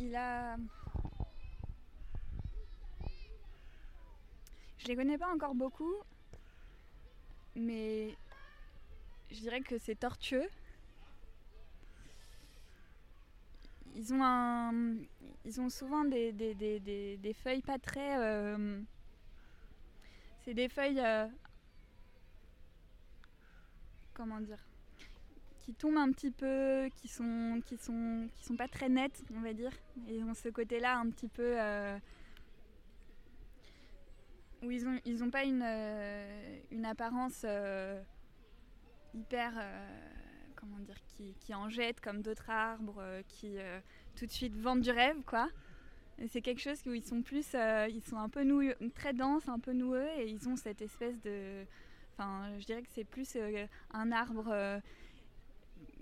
il 0.00 0.14
a. 0.16 0.56
Je 4.78 4.86
les 4.88 4.96
connais 4.96 5.16
pas 5.16 5.32
encore 5.32 5.54
beaucoup, 5.54 5.94
mais 7.54 8.14
je 9.30 9.40
dirais 9.40 9.60
que 9.60 9.78
c'est 9.78 9.94
tortueux. 9.94 10.48
Ils 13.96 14.12
ont 14.12 14.22
un, 14.22 14.96
ils 15.44 15.60
ont 15.60 15.70
souvent 15.70 16.04
des, 16.04 16.32
feuilles 17.42 17.62
pas 17.62 17.78
très. 17.78 18.18
Euh, 18.18 18.80
c'est 20.44 20.54
des 20.54 20.68
feuilles. 20.68 21.00
Euh, 21.00 21.26
comment 24.12 24.40
dire? 24.40 24.62
Qui 25.64 25.72
tombent 25.72 25.96
un 25.96 26.12
petit 26.12 26.30
peu, 26.30 26.90
qui 26.94 27.08
sont, 27.08 27.62
qui 27.64 27.78
sont, 27.78 28.28
qui 28.34 28.44
sont 28.44 28.56
pas 28.56 28.68
très 28.68 28.90
nettes, 28.90 29.24
on 29.34 29.40
va 29.40 29.54
dire. 29.54 29.72
Et 30.08 30.22
ont 30.22 30.34
ce 30.34 30.50
côté-là 30.50 30.98
un 30.98 31.08
petit 31.08 31.28
peu 31.28 31.54
euh, 31.58 31.98
où 34.62 34.70
ils 34.70 34.86
ont, 34.86 35.00
ils 35.06 35.24
ont 35.24 35.30
pas 35.30 35.44
une, 35.44 35.64
euh, 35.64 36.58
une 36.70 36.84
apparence 36.84 37.44
euh, 37.44 37.98
hyper, 39.14 39.54
comment 40.54 40.78
dire, 40.80 40.98
qui, 41.06 41.34
qui, 41.40 41.54
en 41.54 41.70
jette 41.70 42.02
comme 42.02 42.20
d'autres 42.20 42.50
arbres, 42.50 43.02
qui 43.26 43.56
tout 44.16 44.26
de 44.26 44.32
suite 44.32 44.54
vendent 44.56 44.82
du 44.82 44.90
rêve, 44.90 45.22
quoi. 45.24 45.48
C'est 46.28 46.42
quelque 46.42 46.60
chose 46.60 46.80
où 46.86 46.92
ils 46.92 47.04
sont 47.04 47.22
plus, 47.22 47.54
ils 47.54 48.02
sont 48.04 48.18
un 48.18 48.28
peu 48.28 48.44
noueux, 48.44 48.74
très 48.94 49.14
denses, 49.14 49.48
un 49.48 49.58
peu 49.58 49.72
noueux, 49.72 50.08
et 50.18 50.28
ils 50.28 50.46
ont 50.46 50.56
cette 50.56 50.82
espèce 50.82 51.18
de, 51.22 51.64
enfin, 52.12 52.50
je 52.58 52.66
dirais 52.66 52.82
que 52.82 52.88
c'est 52.90 53.04
plus 53.04 53.36
un 53.92 54.12
arbre 54.12 54.82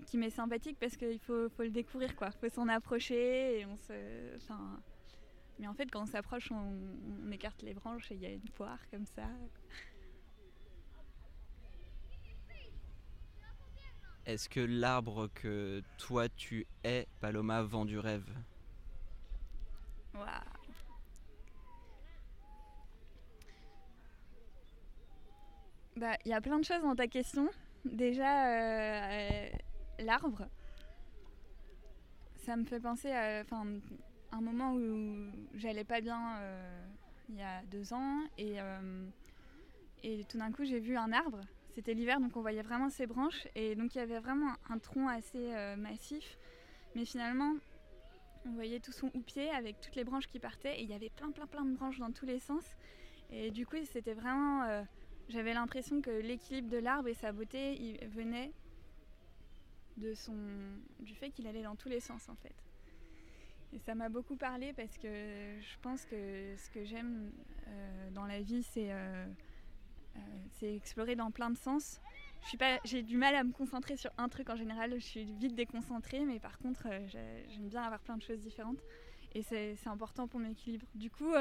qui 0.06 0.18
m'est 0.18 0.30
sympathique 0.30 0.76
parce 0.80 0.96
qu'il 0.96 1.18
faut, 1.18 1.48
faut, 1.50 1.62
le 1.62 1.70
découvrir 1.70 2.14
quoi. 2.16 2.30
Faut 2.30 2.48
s'en 2.48 2.68
approcher 2.68 3.60
et 3.60 3.66
on 3.66 3.76
se. 3.76 4.36
Enfin, 4.36 4.80
mais 5.58 5.66
en 5.66 5.74
fait, 5.74 5.90
quand 5.90 6.02
on 6.02 6.06
s'approche, 6.06 6.50
on, 6.50 7.30
écarte 7.30 7.62
les 7.62 7.74
branches 7.74 8.10
et 8.10 8.14
il 8.14 8.20
y 8.20 8.26
a 8.26 8.30
une 8.30 8.40
poire 8.40 8.78
comme 8.90 9.06
ça. 9.06 9.28
Est-ce 14.26 14.48
que 14.48 14.60
l'arbre 14.60 15.28
que 15.34 15.82
toi 15.98 16.28
tu 16.28 16.66
es, 16.84 17.06
Paloma, 17.20 17.62
vend 17.62 17.84
du 17.84 17.98
rêve? 17.98 18.28
Waouh 20.14 20.26
Bah, 25.96 26.16
il 26.24 26.30
y 26.30 26.34
a 26.34 26.40
plein 26.40 26.58
de 26.58 26.64
choses 26.64 26.82
dans 26.82 26.94
ta 26.94 27.06
question. 27.06 27.48
Déjà, 27.84 28.48
euh, 28.48 29.48
l'arbre, 30.02 30.46
ça 32.42 32.56
me 32.56 32.64
fait 32.64 32.80
penser 32.80 33.10
à 33.12 33.44
un 34.32 34.40
moment 34.40 34.74
où 34.74 35.30
j'allais 35.54 35.84
pas 35.84 36.00
bien 36.00 36.36
euh, 36.38 36.84
il 37.28 37.36
y 37.36 37.42
a 37.42 37.62
deux 37.70 37.92
ans 37.92 38.20
et, 38.36 38.60
euh, 38.60 39.06
et 40.02 40.24
tout 40.24 40.38
d'un 40.38 40.50
coup 40.50 40.64
j'ai 40.64 40.80
vu 40.80 40.96
un 40.96 41.12
arbre. 41.12 41.40
C'était 41.74 41.94
l'hiver 41.94 42.20
donc 42.20 42.36
on 42.36 42.40
voyait 42.40 42.62
vraiment 42.62 42.90
ses 42.90 43.06
branches 43.06 43.46
et 43.54 43.74
donc 43.76 43.94
il 43.94 43.98
y 43.98 44.00
avait 44.00 44.18
vraiment 44.18 44.52
un 44.68 44.78
tronc 44.78 45.08
assez 45.08 45.54
euh, 45.54 45.76
massif. 45.76 46.36
Mais 46.96 47.04
finalement 47.04 47.54
on 48.44 48.50
voyait 48.50 48.80
tout 48.80 48.92
son 48.92 49.10
houppier 49.14 49.50
avec 49.50 49.80
toutes 49.80 49.94
les 49.94 50.04
branches 50.04 50.26
qui 50.26 50.40
partaient 50.40 50.80
et 50.80 50.82
il 50.82 50.90
y 50.90 50.94
avait 50.94 51.10
plein 51.10 51.30
plein 51.30 51.46
plein 51.46 51.64
de 51.64 51.76
branches 51.76 51.98
dans 51.98 52.10
tous 52.10 52.26
les 52.26 52.40
sens. 52.40 52.64
Et 53.30 53.50
du 53.50 53.66
coup 53.66 53.76
c'était 53.84 54.14
vraiment... 54.14 54.84
j'avais 55.28 55.54
l'impression 55.54 56.02
que 56.02 56.10
l'équilibre 56.10 56.68
de 56.68 56.78
l'arbre 56.78 57.08
et 57.08 57.14
sa 57.14 57.32
beauté 57.32 57.80
il 57.80 58.08
venait 58.08 58.52
de 59.96 60.14
son, 60.14 60.34
du 61.00 61.14
fait 61.14 61.30
qu'il 61.30 61.46
allait 61.46 61.62
dans 61.62 61.76
tous 61.76 61.88
les 61.88 62.00
sens 62.00 62.28
en 62.28 62.36
fait. 62.36 62.54
Et 63.72 63.78
ça 63.78 63.94
m'a 63.94 64.08
beaucoup 64.10 64.36
parlé 64.36 64.72
parce 64.74 64.98
que 64.98 65.08
je 65.08 65.78
pense 65.80 66.04
que 66.04 66.54
ce 66.56 66.70
que 66.70 66.84
j'aime 66.84 67.32
euh, 67.68 68.10
dans 68.10 68.26
la 68.26 68.40
vie, 68.40 68.62
c'est 68.62 68.92
euh, 68.92 69.26
euh, 70.16 70.76
explorer 70.76 71.16
dans 71.16 71.30
plein 71.30 71.48
de 71.48 71.56
sens. 71.56 72.00
J'ai 72.84 73.02
du 73.02 73.16
mal 73.16 73.34
à 73.34 73.44
me 73.44 73.52
concentrer 73.52 73.96
sur 73.96 74.10
un 74.18 74.28
truc 74.28 74.50
en 74.50 74.56
général, 74.56 74.92
je 74.94 75.04
suis 75.04 75.24
vite 75.24 75.54
déconcentrée, 75.54 76.24
mais 76.26 76.38
par 76.38 76.58
contre, 76.58 76.88
j'aime 77.06 77.68
bien 77.68 77.82
avoir 77.82 78.00
plein 78.00 78.16
de 78.16 78.22
choses 78.22 78.40
différentes. 78.40 78.82
Et 79.34 79.42
c'est 79.42 79.78
important 79.86 80.26
pour 80.26 80.40
mon 80.40 80.50
équilibre. 80.50 80.84
Du 80.96 81.08
coup, 81.08 81.32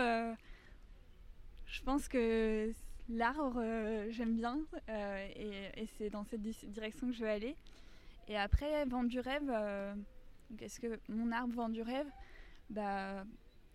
je 1.65 1.81
pense 1.83 2.07
que 2.07 2.71
l'arbre, 3.09 3.63
j'aime 4.11 4.35
bien, 4.35 4.59
et, 4.87 5.71
et 5.75 5.87
c'est 5.97 6.11
dans 6.11 6.23
cette 6.23 6.43
direction 6.43 7.07
que 7.07 7.13
je 7.13 7.21
veux 7.23 7.29
aller. 7.29 7.57
Et 8.27 8.37
après, 8.37 8.85
vendre 8.85 9.09
du 9.09 9.19
rêve, 9.19 9.49
euh, 9.49 9.93
est-ce 10.59 10.79
que 10.79 10.99
mon 11.09 11.31
arbre 11.31 11.53
vend 11.53 11.69
du 11.69 11.81
rêve? 11.81 12.07
Bah, 12.69 13.23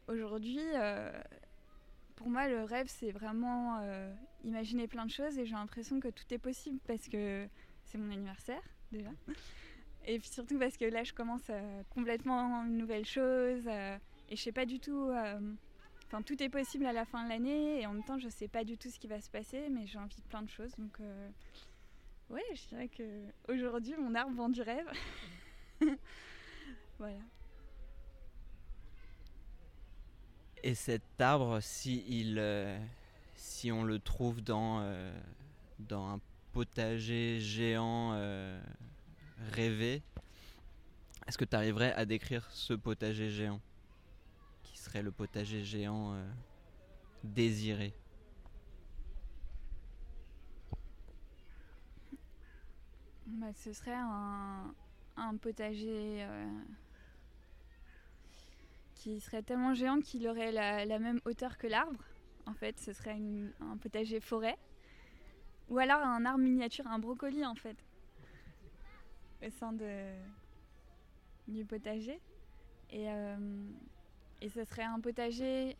Aujourd'hui, 0.08 0.60
euh, 0.74 1.10
pour 2.14 2.28
moi, 2.28 2.48
le 2.48 2.62
rêve, 2.62 2.86
c'est 2.88 3.10
vraiment 3.10 3.80
euh, 3.80 4.14
imaginer 4.44 4.86
plein 4.86 5.04
de 5.04 5.10
choses 5.10 5.36
et 5.36 5.46
j'ai 5.46 5.54
l'impression 5.54 5.98
que 5.98 6.08
tout 6.08 6.24
est 6.30 6.38
possible 6.38 6.78
parce 6.86 7.08
que 7.08 7.48
c'est 7.84 7.98
mon 7.98 8.12
anniversaire 8.12 8.62
déjà. 8.92 9.10
Et 10.08 10.20
puis 10.20 10.28
surtout 10.28 10.56
parce 10.56 10.76
que 10.76 10.84
là, 10.84 11.02
je 11.02 11.12
commence 11.12 11.50
complètement 11.90 12.62
une 12.64 12.78
nouvelle 12.78 13.04
chose 13.04 13.66
et 13.66 14.36
je 14.36 14.40
sais 14.40 14.52
pas 14.52 14.64
du 14.64 14.78
tout. 14.78 15.10
Enfin, 16.06 16.22
tout 16.22 16.40
est 16.40 16.48
possible 16.48 16.86
à 16.86 16.92
la 16.92 17.04
fin 17.04 17.24
de 17.24 17.28
l'année 17.28 17.80
et 17.80 17.86
en 17.86 17.92
même 17.92 18.04
temps, 18.04 18.16
je 18.16 18.28
sais 18.28 18.46
pas 18.46 18.62
du 18.62 18.78
tout 18.78 18.88
ce 18.88 19.00
qui 19.00 19.08
va 19.08 19.20
se 19.20 19.28
passer, 19.28 19.68
mais 19.68 19.84
j'ai 19.88 19.98
envie 19.98 20.14
de 20.14 20.28
plein 20.28 20.42
de 20.42 20.48
choses. 20.48 20.70
Donc, 20.78 21.00
Ouais, 22.28 22.42
je 22.54 22.68
dirais 22.68 22.88
que 22.88 23.02
aujourd'hui 23.48 23.94
mon 23.98 24.14
arbre 24.14 24.34
vend 24.34 24.48
du 24.48 24.60
rêve. 24.60 24.90
voilà. 26.98 27.20
Et 30.64 30.74
cet 30.74 31.20
arbre, 31.20 31.60
si, 31.60 32.04
il, 32.08 32.38
euh, 32.38 32.76
si 33.36 33.70
on 33.70 33.84
le 33.84 34.00
trouve 34.00 34.40
dans, 34.40 34.80
euh, 34.80 35.16
dans 35.78 36.08
un 36.08 36.20
potager 36.52 37.38
géant 37.38 38.14
euh, 38.14 38.60
rêvé, 39.52 40.02
est-ce 41.28 41.38
que 41.38 41.44
tu 41.44 41.54
arriverais 41.54 41.92
à 41.92 42.04
décrire 42.04 42.50
ce 42.50 42.72
potager 42.72 43.30
géant 43.30 43.60
Qui 44.64 44.78
serait 44.78 45.02
le 45.02 45.12
potager 45.12 45.62
géant 45.62 46.16
désiré? 47.22 47.92
Bah, 53.26 53.52
ce 53.54 53.72
serait 53.72 53.92
un, 53.92 54.72
un 55.16 55.36
potager 55.36 56.22
euh, 56.22 56.46
qui 58.94 59.18
serait 59.20 59.42
tellement 59.42 59.74
géant 59.74 60.00
qu'il 60.00 60.28
aurait 60.28 60.52
la, 60.52 60.98
même 60.98 61.20
hauteur 61.24 61.58
que 61.58 61.66
l'arbre. 61.66 62.02
En 62.46 62.54
fait, 62.54 62.78
ce 62.78 62.92
serait 62.92 63.18
un 63.60 63.76
potager 63.78 64.20
forêt. 64.20 64.56
Ou 65.68 65.78
alors 65.78 66.00
un 66.00 66.24
arbre 66.24 66.38
miniature, 66.38 66.86
un 66.86 67.00
brocoli 67.00 67.44
en 67.44 67.56
fait. 67.56 67.76
Au 69.44 69.50
sein 69.50 69.72
de, 69.72 70.12
du 71.48 71.64
potager. 71.64 72.20
Et, 72.90 73.10
euh, 73.10 73.36
et 74.40 74.48
ce 74.48 74.64
serait 74.64 74.84
un 74.84 75.00
potager 75.00 75.76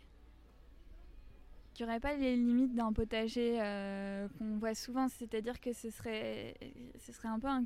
qui 1.77 1.83
n'aurait 1.83 2.01
pas 2.01 2.15
les 2.15 2.37
limites 2.37 2.75
d'un 2.75 2.91
potager 2.91 3.59
euh, 3.61 4.29
qu'on 4.39 4.57
voit 4.57 4.75
souvent. 4.75 5.09
C'est-à-dire 5.09 5.61
que 5.61 5.75
ce 5.75 5.91
serait, 5.91 6.55
ce 7.01 7.13
serait 7.13 7.29
un 7.29 7.39
peu 7.39 7.49
un 7.49 7.65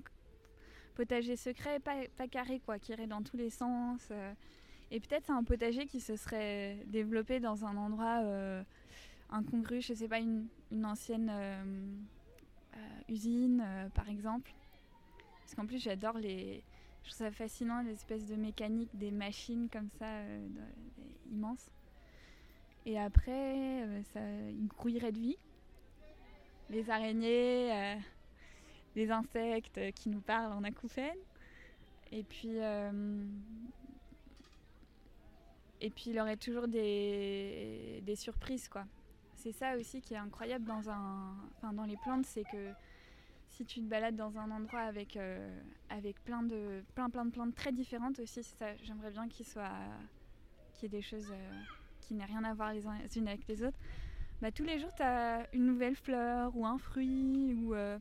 potager 0.96 1.36
secret, 1.36 1.78
pas, 1.78 1.94
pas 2.16 2.26
carré, 2.26 2.58
quoi, 2.58 2.80
qui 2.80 2.90
irait 2.90 3.06
dans 3.06 3.22
tous 3.22 3.36
les 3.36 3.50
sens. 3.50 4.08
euh. 4.10 4.32
Et 4.90 4.98
peut-être 4.98 5.30
un 5.30 5.44
potager 5.44 5.86
qui 5.86 6.00
se 6.00 6.16
serait 6.16 6.78
développé 6.86 7.38
dans 7.38 7.64
un 7.64 7.76
endroit 7.76 8.18
euh, 8.24 8.64
incongru, 9.30 9.80
je 9.80 9.94
sais 9.94 10.08
pas, 10.08 10.18
une, 10.18 10.48
une 10.72 10.84
ancienne 10.84 11.30
usine, 13.08 13.64
par 13.94 14.08
exemple. 14.08 14.52
Parce 15.42 15.54
qu'en 15.54 15.66
plus, 15.66 15.80
j'adore 15.80 16.18
les. 16.18 16.64
Je 17.04 17.10
trouve 17.10 17.26
ça 17.26 17.30
fascinant, 17.30 17.80
l'espèce 17.82 18.26
de 18.26 18.34
mécanique 18.34 18.90
des 18.94 19.12
machines 19.12 19.68
comme 19.70 19.88
ça, 20.00 20.08
immenses. 21.30 21.70
Et 22.90 22.98
après, 22.98 23.30
euh, 23.84 24.02
ça, 24.12 24.18
il 24.50 24.66
grouillerait 24.66 25.12
de 25.12 25.18
vie. 25.20 25.36
Les 26.70 26.90
araignées, 26.90 27.72
euh, 27.72 27.94
les 28.96 29.12
insectes 29.12 29.92
qui 29.94 30.08
nous 30.08 30.20
parlent 30.20 30.52
en 30.52 30.64
acouphènes. 30.64 31.20
Et 32.10 32.24
puis, 32.24 32.58
euh, 32.58 33.24
et 35.80 35.90
puis 35.90 36.06
il 36.10 36.18
aurait 36.18 36.36
toujours 36.36 36.66
des, 36.66 38.02
surprises, 38.16 38.68
quoi. 38.68 38.84
C'est 39.36 39.52
ça 39.52 39.76
aussi 39.76 40.00
qui 40.00 40.14
est 40.14 40.18
incroyable 40.18 40.64
dans, 40.64 40.90
un, 40.90 41.36
enfin, 41.58 41.72
dans 41.72 41.84
les 41.84 41.96
plantes, 41.96 42.26
c'est 42.26 42.42
que 42.42 42.72
si 43.50 43.64
tu 43.64 43.78
te 43.82 43.86
balades 43.86 44.16
dans 44.16 44.36
un 44.36 44.50
endroit 44.50 44.80
avec, 44.80 45.16
euh, 45.16 45.60
avec 45.90 46.18
plein, 46.24 46.42
de, 46.42 46.82
plein, 46.96 47.08
plein 47.08 47.24
de 47.24 47.30
plantes 47.30 47.54
très 47.54 47.70
différentes 47.70 48.18
aussi, 48.18 48.40
j'aimerais 48.82 49.12
bien 49.12 49.28
qu'il 49.28 49.46
soit 49.46 49.70
qu'il 50.72 50.82
y 50.82 50.86
ait 50.86 50.98
des 50.98 51.02
choses 51.02 51.32
qui 52.10 52.16
n'aient 52.16 52.24
rien 52.24 52.42
à 52.42 52.54
voir 52.54 52.72
les, 52.72 52.84
unes 53.16 53.28
avec 53.28 53.46
les 53.46 53.62
autres. 53.62 53.78
Bah, 54.42 54.50
tous 54.50 54.64
les 54.64 54.80
jours, 54.80 54.92
tu 54.96 55.02
as 55.02 55.46
une 55.54 55.64
nouvelle 55.64 55.94
fleur 55.94 56.50
ou 56.56 56.66
un 56.66 56.76
fruit 56.76 57.54
ou, 57.54 57.72
euh, 57.72 58.00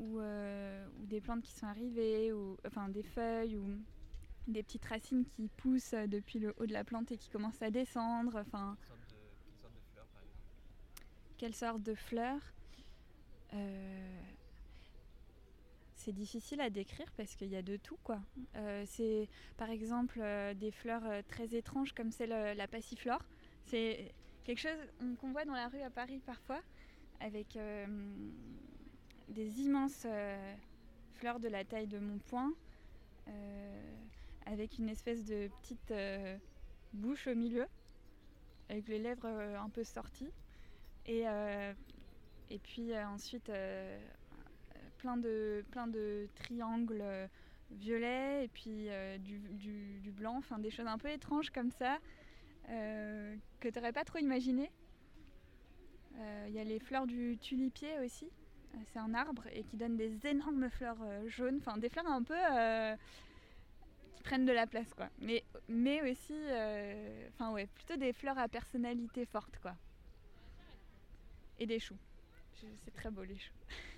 ou, 0.00 0.18
euh, 0.18 0.84
ou 0.98 1.06
des 1.06 1.20
plantes 1.20 1.42
qui 1.42 1.52
sont 1.52 1.66
arrivées, 1.66 2.32
ou 2.32 2.56
enfin 2.66 2.88
des 2.88 3.04
feuilles 3.04 3.56
ou 3.56 3.78
des 4.48 4.64
petites 4.64 4.84
racines 4.86 5.24
qui 5.24 5.46
poussent 5.56 5.94
depuis 6.08 6.40
le 6.40 6.52
haut 6.56 6.66
de 6.66 6.72
la 6.72 6.82
plante 6.82 7.12
et 7.12 7.16
qui 7.16 7.30
commencent 7.30 7.62
à 7.62 7.70
descendre. 7.70 8.40
Enfin, 8.40 8.76
quelle 11.38 11.54
sorte 11.54 11.82
de 11.82 11.94
fleurs 11.94 12.42
Euh, 13.54 14.20
C'est 16.04 16.12
difficile 16.12 16.60
à 16.60 16.68
décrire 16.68 17.06
parce 17.16 17.36
qu'il 17.36 17.46
y 17.46 17.54
a 17.54 17.62
de 17.62 17.76
tout 17.76 17.96
quoi. 18.02 18.18
Euh, 18.56 18.82
c'est 18.88 19.28
par 19.56 19.70
exemple 19.70 20.18
euh, 20.20 20.52
des 20.52 20.72
fleurs 20.72 21.06
euh, 21.06 21.22
très 21.28 21.54
étranges 21.54 21.92
comme 21.92 22.10
celle 22.10 22.32
euh, 22.32 22.54
la 22.54 22.66
passiflore. 22.66 23.22
C'est 23.66 24.12
quelque 24.42 24.58
chose 24.58 24.76
on- 25.00 25.14
qu'on 25.14 25.30
voit 25.30 25.44
dans 25.44 25.54
la 25.54 25.68
rue 25.68 25.80
à 25.80 25.90
Paris 25.90 26.20
parfois 26.26 26.60
avec 27.20 27.56
des 29.28 29.60
immenses 29.60 30.08
fleurs 31.12 31.38
de 31.38 31.46
la 31.46 31.64
taille 31.64 31.86
de 31.86 32.00
mon 32.00 32.18
poing 32.18 32.52
avec 34.44 34.78
une 34.78 34.88
espèce 34.88 35.24
de 35.24 35.48
petite 35.60 35.94
bouche 36.92 37.28
au 37.28 37.36
milieu 37.36 37.68
avec 38.68 38.88
les 38.88 38.98
lèvres 38.98 39.28
un 39.28 39.68
peu 39.68 39.84
sorties 39.84 40.32
et, 41.06 41.22
et 42.50 42.58
puis 42.58 42.92
ensuite 42.98 43.52
plein, 45.02 45.16
de, 45.16 45.64
plein 45.72 45.88
de 45.88 46.28
triangles 46.36 47.02
euh, 47.02 47.26
violets 47.72 48.44
et 48.44 48.48
puis 48.48 48.88
euh, 48.88 49.18
du, 49.18 50.12
blanc, 50.12 50.36
enfin 50.38 50.60
des 50.60 50.70
choses 50.70 50.86
un 50.86 50.98
peu 50.98 51.08
étranges 51.08 51.50
comme 51.50 51.72
ça 51.72 51.98
euh, 52.68 53.34
que 53.58 53.68
tu 53.68 53.78
n'aurais 53.78 53.92
pas 53.92 54.04
trop 54.04 54.18
imaginé. 54.18 54.70
Il 56.46 56.54
y 56.54 56.60
a 56.60 56.64
les 56.64 56.78
fleurs 56.78 57.06
du 57.06 57.38
tulipier 57.40 57.98
aussi, 58.04 58.28
c'est 58.92 58.98
un 58.98 59.14
arbre 59.14 59.44
et 59.52 59.64
qui 59.64 59.76
donne 59.76 59.96
des 59.96 60.26
énormes 60.26 60.68
fleurs 60.68 60.98
jaunes, 61.26 61.56
enfin 61.58 61.78
des 61.78 61.88
fleurs 61.88 62.06
un 62.06 62.22
peu 62.22 62.36
qui 64.14 64.22
prennent 64.22 64.44
de 64.44 64.52
la 64.52 64.66
place 64.66 64.92
quoi. 64.94 65.08
Mais, 65.18 65.42
mais 65.68 66.02
aussi, 66.02 66.36
enfin 67.30 67.50
ouais, 67.52 67.66
plutôt 67.66 67.96
des 67.96 68.12
fleurs 68.12 68.38
à 68.38 68.46
personnalité 68.46 69.24
forte 69.24 69.58
quoi. 69.60 69.74
Et 71.58 71.66
des 71.66 71.80
choux. 71.80 71.98
C'est 72.84 72.94
très 72.94 73.10
beau 73.10 73.24
les 73.24 73.38
choux. 73.38 73.54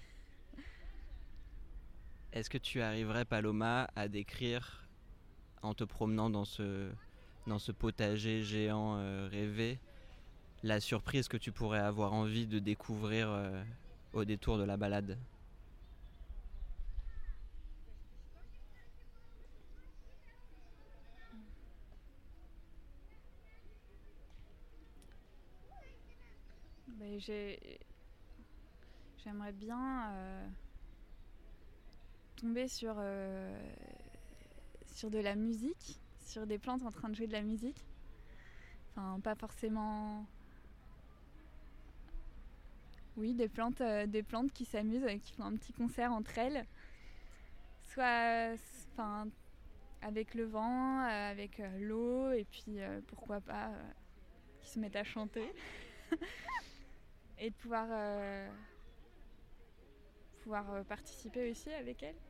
Est-ce 2.34 2.50
que 2.50 2.58
tu 2.58 2.82
arriverais, 2.82 3.24
Paloma, 3.24 3.88
à 3.96 4.08
décrire, 4.08 4.90
en 5.62 5.74
te 5.74 5.84
promenant 5.84 6.30
dans 6.30 6.44
ce, 6.44 6.92
potager 7.72 8.42
géant 8.44 8.96
euh, 8.98 9.28
rêvé, 9.30 9.80
la 10.62 10.80
surprise 10.80 11.28
que 11.28 11.36
tu 11.38 11.52
pourrais 11.52 11.80
avoir 11.80 12.12
envie 12.14 12.46
de 12.48 12.58
découvrir 12.60 13.30
euh, 13.30 13.64
au 14.12 14.24
détour 14.24 14.58
de 14.58 14.64
la 14.64 14.76
balade? 14.78 15.18
Ben, 26.86 27.18
j'ai- 27.20 27.78
J'aimerais 29.16 29.52
bien 29.52 30.12
euh, 30.14 30.48
tomber 32.34 32.68
sur, 32.68 32.94
euh, 32.98 33.72
sur 34.86 35.10
de 35.10 35.18
la 35.18 35.34
musique, 35.34 36.00
sur 36.20 36.46
des 36.46 36.58
plantes 36.58 36.82
en 36.82 36.90
train 36.90 37.08
de 37.08 37.14
jouer 37.14 37.26
de 37.26 37.32
la 37.32 37.42
musique. 37.42 37.86
Enfin, 38.90 39.18
pas 39.20 39.34
forcément. 39.34 40.26
Oui, 43.16 43.34
des 43.34 43.48
plantes, 43.48 43.80
euh, 43.80 44.06
qui 44.52 44.64
s'amusent, 44.64 45.04
et 45.04 45.20
qui 45.20 45.32
font 45.32 45.44
un 45.44 45.56
petit 45.56 45.72
concert 45.72 46.12
entre 46.12 46.36
elles. 46.38 46.66
Soit 47.80 48.54
euh, 48.54 48.56
avec 50.02 50.34
le 50.34 50.44
vent, 50.44 51.04
euh, 51.04 51.30
avec 51.30 51.60
euh, 51.60 51.78
l'eau, 51.78 52.32
et 52.32 52.44
puis 52.44 52.80
euh, 52.80 53.00
pourquoi 53.06 53.40
pas 53.40 53.68
euh, 53.68 53.90
qui 54.60 54.70
se 54.70 54.78
mettent 54.78 54.96
à 54.96 55.04
chanter. 55.04 55.52
et 57.38 57.50
de 57.50 57.54
pouvoir, 57.54 57.86
euh, 57.90 58.50
pouvoir 60.44 60.70
euh, 60.74 60.84
participer 60.84 61.50
aussi 61.50 61.70
avec 61.72 62.02
elles. 62.02 62.20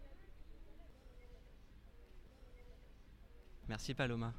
Merci, 3.69 3.93
Paloma. 3.93 4.33